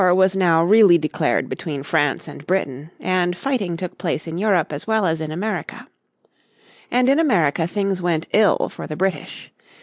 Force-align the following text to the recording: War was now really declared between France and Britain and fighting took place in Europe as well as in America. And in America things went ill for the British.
War 0.01 0.15
was 0.15 0.35
now 0.35 0.63
really 0.63 0.97
declared 0.97 1.47
between 1.47 1.83
France 1.83 2.27
and 2.27 2.47
Britain 2.47 2.89
and 2.99 3.37
fighting 3.37 3.77
took 3.77 3.99
place 3.99 4.25
in 4.25 4.39
Europe 4.39 4.73
as 4.73 4.87
well 4.87 5.05
as 5.05 5.21
in 5.21 5.29
America. 5.31 5.87
And 6.89 7.07
in 7.07 7.19
America 7.19 7.67
things 7.67 8.01
went 8.01 8.27
ill 8.33 8.67
for 8.69 8.87
the 8.87 8.95
British. 8.95 9.51